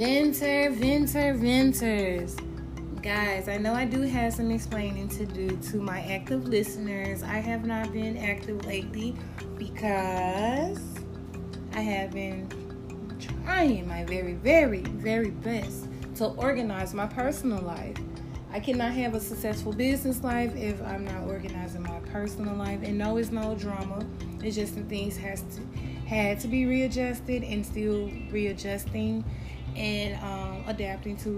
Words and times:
Venter, 0.00 0.70
venter, 0.70 1.34
venters. 1.34 2.34
Guys, 3.02 3.50
I 3.50 3.58
know 3.58 3.74
I 3.74 3.84
do 3.84 4.00
have 4.00 4.32
some 4.32 4.50
explaining 4.50 5.08
to 5.10 5.26
do 5.26 5.54
to 5.70 5.76
my 5.76 6.00
active 6.00 6.48
listeners. 6.48 7.22
I 7.22 7.34
have 7.36 7.66
not 7.66 7.92
been 7.92 8.16
active 8.16 8.64
lately 8.64 9.14
because 9.58 10.80
I 11.74 11.80
have 11.82 12.12
been 12.12 12.48
trying 13.44 13.86
my 13.86 14.04
very, 14.04 14.32
very, 14.32 14.80
very 14.80 15.32
best 15.32 15.86
to 16.14 16.28
organize 16.28 16.94
my 16.94 17.06
personal 17.06 17.60
life. 17.60 17.98
I 18.54 18.58
cannot 18.58 18.92
have 18.92 19.14
a 19.14 19.20
successful 19.20 19.74
business 19.74 20.24
life 20.24 20.56
if 20.56 20.80
I'm 20.80 21.04
not 21.04 21.24
organizing 21.24 21.82
my 21.82 22.00
personal 22.10 22.54
life. 22.54 22.80
And 22.82 22.96
no, 22.96 23.18
it's 23.18 23.32
no 23.32 23.54
drama. 23.54 24.02
It's 24.42 24.56
just 24.56 24.72
some 24.72 24.88
things 24.88 25.18
has 25.18 25.42
to 25.42 25.60
had 26.06 26.40
to 26.40 26.48
be 26.48 26.66
readjusted 26.66 27.44
and 27.44 27.64
still 27.64 28.10
readjusting 28.32 29.24
adapting 30.70 31.16
to 31.18 31.30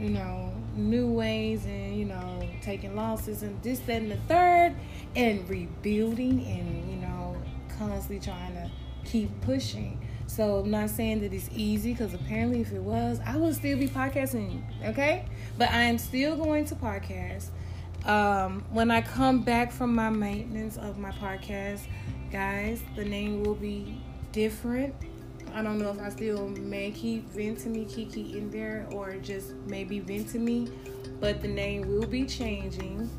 you 0.00 0.10
know 0.10 0.52
new 0.74 1.10
ways 1.10 1.64
and 1.64 1.96
you 1.96 2.04
know 2.04 2.40
taking 2.62 2.94
losses 2.94 3.42
and 3.42 3.60
this 3.62 3.80
that 3.80 4.00
and 4.02 4.10
the 4.10 4.16
third 4.28 4.74
and 5.16 5.48
rebuilding 5.48 6.44
and 6.46 6.90
you 6.90 6.96
know 6.96 7.36
constantly 7.78 8.18
trying 8.18 8.54
to 8.54 8.70
keep 9.04 9.28
pushing. 9.40 10.00
So 10.26 10.58
i'm 10.58 10.70
not 10.70 10.90
saying 10.90 11.20
that 11.22 11.32
it's 11.32 11.48
easy 11.54 11.92
because 11.92 12.12
apparently 12.12 12.60
if 12.60 12.72
it 12.72 12.82
was 12.82 13.18
i 13.24 13.36
would 13.36 13.54
still 13.54 13.78
be 13.78 13.88
podcasting 13.88 14.62
okay? 14.84 15.24
But 15.56 15.70
i 15.70 15.82
am 15.82 15.98
still 15.98 16.36
going 16.36 16.66
to 16.66 16.74
podcast. 16.74 17.48
Um, 18.04 18.64
when 18.70 18.90
i 18.90 19.00
come 19.00 19.42
back 19.42 19.72
from 19.72 19.94
my 19.94 20.10
maintenance 20.10 20.76
of 20.76 20.98
my 20.98 21.10
podcast 21.10 21.80
guys 22.30 22.80
the 22.94 23.04
name 23.04 23.42
will 23.42 23.54
be 23.54 24.00
different 24.32 24.94
I 25.58 25.62
don't 25.62 25.80
know 25.80 25.90
if 25.90 26.00
I 26.00 26.08
still 26.10 26.50
may 26.50 26.92
keep 26.92 27.34
Me 27.34 27.84
Kiki 27.84 28.38
in 28.38 28.48
there 28.48 28.86
or 28.92 29.16
just 29.16 29.54
maybe 29.66 29.98
Me, 29.98 30.68
but 31.18 31.42
the 31.42 31.48
name 31.48 31.88
will 31.88 32.06
be 32.06 32.24
changing. 32.26 33.10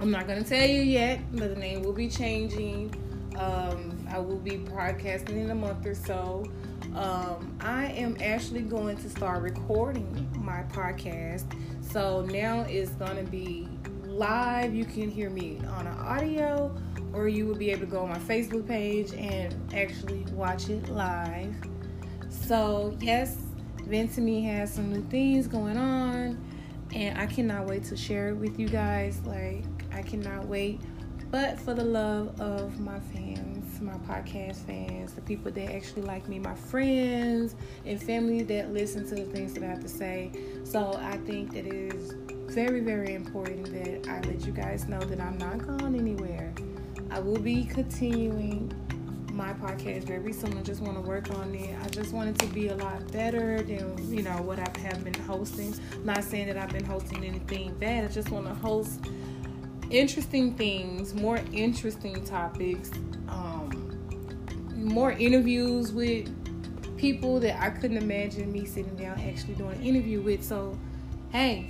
I'm 0.00 0.12
not 0.12 0.28
gonna 0.28 0.44
tell 0.44 0.64
you 0.64 0.80
yet, 0.80 1.18
but 1.32 1.52
the 1.52 1.60
name 1.60 1.82
will 1.82 1.92
be 1.92 2.08
changing. 2.08 2.94
Um, 3.36 4.06
I 4.08 4.20
will 4.20 4.38
be 4.38 4.58
broadcasting 4.58 5.40
in 5.40 5.50
a 5.50 5.56
month 5.56 5.84
or 5.84 5.96
so. 5.96 6.44
Um, 6.94 7.52
I 7.60 7.86
am 7.86 8.16
actually 8.22 8.62
going 8.62 8.96
to 8.98 9.10
start 9.10 9.42
recording 9.42 10.30
my 10.38 10.62
podcast. 10.72 11.46
So 11.80 12.22
now 12.26 12.60
it's 12.68 12.92
gonna 12.92 13.24
be 13.24 13.66
live. 14.04 14.72
You 14.72 14.84
can 14.84 15.10
hear 15.10 15.30
me 15.30 15.58
on 15.66 15.88
an 15.88 15.98
audio 15.98 16.72
or 17.12 17.28
you 17.28 17.46
will 17.46 17.56
be 17.56 17.70
able 17.70 17.80
to 17.80 17.86
go 17.86 18.00
on 18.00 18.08
my 18.08 18.18
Facebook 18.18 18.66
page 18.66 19.12
and 19.14 19.54
actually 19.74 20.24
watch 20.32 20.68
it 20.68 20.88
live. 20.88 21.54
So, 22.30 22.96
yes, 23.00 23.36
Vent 23.86 24.16
Me 24.18 24.42
has 24.44 24.72
some 24.72 24.92
new 24.92 25.02
things 25.10 25.46
going 25.46 25.76
on, 25.76 26.42
and 26.94 27.18
I 27.18 27.26
cannot 27.26 27.66
wait 27.66 27.84
to 27.84 27.96
share 27.96 28.30
it 28.30 28.34
with 28.34 28.58
you 28.58 28.68
guys. 28.68 29.20
Like, 29.26 29.64
I 29.92 30.02
cannot 30.02 30.46
wait. 30.46 30.80
But 31.30 31.58
for 31.58 31.72
the 31.72 31.84
love 31.84 32.38
of 32.40 32.78
my 32.78 33.00
fans, 33.00 33.80
my 33.80 33.94
podcast 34.06 34.66
fans, 34.66 35.14
the 35.14 35.22
people 35.22 35.50
that 35.50 35.74
actually 35.74 36.02
like 36.02 36.28
me, 36.28 36.38
my 36.38 36.54
friends 36.54 37.56
and 37.86 38.02
family 38.02 38.42
that 38.42 38.72
listen 38.72 39.06
to 39.08 39.14
the 39.14 39.24
things 39.24 39.54
that 39.54 39.62
I 39.62 39.66
have 39.66 39.80
to 39.80 39.88
say. 39.88 40.30
So, 40.64 40.98
I 41.00 41.16
think 41.18 41.52
that 41.54 41.66
it 41.66 41.94
is 41.94 42.14
very, 42.54 42.80
very 42.80 43.14
important 43.14 43.64
that 43.72 44.10
I 44.10 44.20
let 44.28 44.44
you 44.46 44.52
guys 44.52 44.86
know 44.88 45.00
that 45.00 45.20
I'm 45.20 45.38
not 45.38 45.66
gone 45.66 45.94
anywhere. 45.94 46.52
I 47.12 47.20
will 47.20 47.38
be 47.38 47.64
continuing 47.66 48.72
my 49.34 49.52
podcast 49.52 50.04
very 50.04 50.32
soon. 50.32 50.56
I 50.56 50.62
just 50.62 50.80
want 50.80 50.94
to 50.96 51.02
work 51.02 51.30
on 51.30 51.54
it. 51.54 51.76
I 51.82 51.88
just 51.88 52.14
want 52.14 52.30
it 52.30 52.38
to 52.38 52.46
be 52.54 52.68
a 52.68 52.76
lot 52.76 53.10
better 53.12 53.62
than 53.62 54.10
you 54.10 54.22
know 54.22 54.40
what 54.40 54.58
I 54.58 54.80
have 54.80 55.04
been 55.04 55.20
hosting. 55.24 55.74
not 56.04 56.24
saying 56.24 56.46
that 56.46 56.56
I've 56.56 56.70
been 56.70 56.86
hosting 56.86 57.22
anything 57.22 57.74
bad. 57.74 58.06
I 58.06 58.08
just 58.08 58.30
want 58.30 58.46
to 58.46 58.54
host 58.54 58.98
interesting 59.90 60.54
things, 60.54 61.14
more 61.14 61.38
interesting 61.52 62.24
topics, 62.24 62.90
um, 63.28 63.98
more 64.74 65.12
interviews 65.12 65.92
with 65.92 66.30
people 66.96 67.40
that 67.40 67.60
I 67.60 67.68
couldn't 67.68 67.98
imagine 67.98 68.50
me 68.50 68.64
sitting 68.64 68.96
down 68.96 69.20
actually 69.20 69.54
doing 69.54 69.76
an 69.76 69.82
interview 69.82 70.22
with. 70.22 70.42
So, 70.42 70.78
hey, 71.30 71.68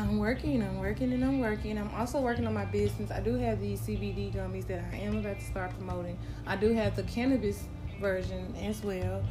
I'm 0.00 0.18
working, 0.18 0.62
I'm 0.62 0.78
working, 0.78 1.12
and 1.12 1.22
I'm 1.22 1.40
working. 1.40 1.76
I'm 1.76 1.90
also 1.94 2.20
working 2.22 2.46
on 2.46 2.54
my 2.54 2.64
business. 2.64 3.10
I 3.10 3.20
do 3.20 3.34
have 3.34 3.60
these 3.60 3.80
CBD 3.80 4.34
gummies 4.34 4.66
that 4.68 4.82
I 4.92 4.96
am 4.96 5.18
about 5.18 5.38
to 5.38 5.44
start 5.44 5.72
promoting. 5.76 6.18
I 6.46 6.56
do 6.56 6.72
have 6.72 6.96
the 6.96 7.02
cannabis 7.02 7.64
version 8.00 8.54
as 8.62 8.82
well. 8.82 9.22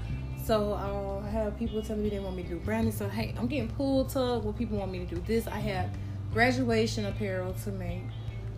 So 0.46 0.74
uh, 0.74 1.25
I 1.25 1.30
have 1.30 1.57
people 1.57 1.81
telling 1.81 2.03
me 2.03 2.09
they 2.09 2.19
want 2.19 2.35
me 2.35 2.44
to 2.44 2.50
do 2.50 2.57
branding. 2.57 2.94
So 2.94 3.09
hey, 3.09 3.34
I'm 3.38 3.47
getting 3.47 3.69
pulled 3.69 4.09
to 4.09 4.40
what 4.40 4.57
people 4.57 4.78
want 4.78 4.91
me 4.91 5.00
to 5.00 5.16
do. 5.16 5.22
This 5.25 5.47
I 5.47 5.57
have 5.57 5.90
graduation 6.31 7.07
apparel 7.07 7.53
to 7.63 7.72
make. 7.72 8.03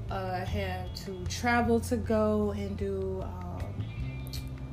Uh, 0.09 0.41
I 0.41 0.43
have 0.43 0.93
to 1.05 1.25
travel 1.27 1.79
to 1.79 1.95
go 1.95 2.51
and 2.51 2.75
do 2.75 3.23
um, 3.23 3.63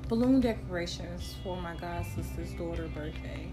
balloon 0.09 0.41
decorations 0.41 1.37
for 1.45 1.57
my 1.57 1.77
god 1.77 2.05
sister's 2.17 2.53
daughter 2.55 2.89
birthday. 2.93 3.49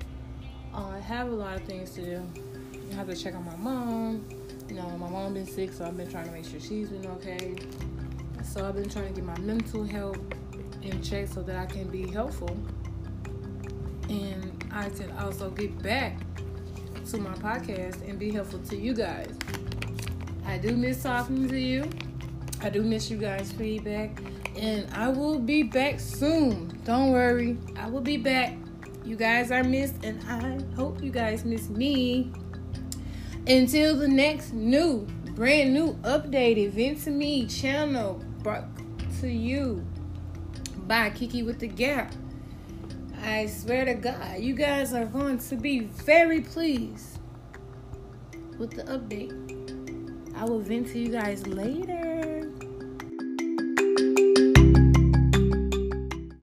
Uh, 0.73 0.87
I 0.87 0.99
have 0.99 1.27
a 1.27 1.35
lot 1.35 1.55
of 1.57 1.63
things 1.65 1.91
to 1.91 2.01
do. 2.03 2.74
I 2.91 2.95
have 2.95 3.07
to 3.07 3.15
check 3.15 3.35
on 3.35 3.45
my 3.45 3.55
mom. 3.55 4.27
You 4.69 4.75
know, 4.75 4.87
my 4.97 5.09
mom 5.09 5.33
been 5.33 5.45
sick, 5.45 5.73
so 5.73 5.85
I've 5.85 5.97
been 5.97 6.09
trying 6.09 6.25
to 6.25 6.31
make 6.31 6.45
sure 6.45 6.59
she's 6.59 6.89
been 6.89 7.05
okay. 7.11 7.55
So 8.43 8.65
I've 8.65 8.75
been 8.75 8.89
trying 8.89 9.13
to 9.13 9.13
get 9.13 9.23
my 9.23 9.37
mental 9.39 9.83
health 9.83 10.17
in 10.81 11.01
check 11.01 11.27
so 11.27 11.41
that 11.43 11.55
I 11.55 11.65
can 11.65 11.89
be 11.89 12.09
helpful. 12.09 12.57
And 14.09 14.63
I 14.71 14.89
can 14.89 15.11
also 15.17 15.49
get 15.49 15.81
back 15.81 16.19
to 17.11 17.17
my 17.17 17.33
podcast 17.33 18.07
and 18.07 18.17
be 18.17 18.31
helpful 18.31 18.59
to 18.59 18.75
you 18.75 18.93
guys. 18.93 19.35
I 20.45 20.57
do 20.57 20.75
miss 20.75 21.03
talking 21.03 21.47
to 21.47 21.59
you. 21.59 21.89
I 22.61 22.69
do 22.69 22.81
miss 22.81 23.09
you 23.09 23.17
guys' 23.17 23.51
feedback. 23.51 24.19
And 24.55 24.87
I 24.93 25.09
will 25.09 25.39
be 25.39 25.63
back 25.63 25.99
soon. 25.99 26.79
Don't 26.85 27.11
worry. 27.11 27.57
I 27.77 27.89
will 27.89 28.01
be 28.01 28.17
back. 28.17 28.53
You 29.03 29.15
guys 29.15 29.51
are 29.51 29.63
missed, 29.63 30.03
and 30.03 30.19
I 30.27 30.59
hope 30.75 31.03
you 31.03 31.11
guys 31.11 31.45
miss 31.45 31.69
me. 31.69 32.31
Until 33.47 33.95
the 33.95 34.07
next 34.07 34.53
new, 34.53 35.05
brand 35.35 35.71
new, 35.71 35.93
updated 36.01 36.71
Vent 36.71 37.03
to 37.03 37.11
Me 37.11 37.45
channel 37.45 38.19
brought 38.41 38.65
to 39.21 39.27
you 39.27 39.85
by 40.87 41.11
Kiki 41.11 41.43
with 41.43 41.59
the 41.59 41.67
Gap. 41.67 42.11
I 43.23 43.45
swear 43.45 43.85
to 43.85 43.93
God, 43.93 44.39
you 44.39 44.55
guys 44.55 44.93
are 44.93 45.05
going 45.05 45.37
to 45.37 45.55
be 45.57 45.81
very 45.81 46.41
pleased 46.41 47.19
with 48.57 48.71
the 48.71 48.83
update. 48.85 49.31
I 50.35 50.45
will 50.45 50.59
vent 50.59 50.87
to 50.87 50.99
you 50.99 51.09
guys 51.09 51.45
later. 51.45 52.04